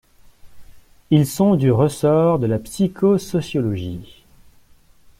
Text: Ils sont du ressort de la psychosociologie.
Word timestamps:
Ils 1.11 1.27
sont 1.27 1.53
du 1.53 1.71
ressort 1.71 2.39
de 2.39 2.47
la 2.47 2.57
psychosociologie. 2.57 4.25